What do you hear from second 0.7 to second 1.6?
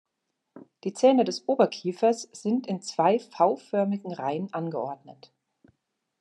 Die Zähne des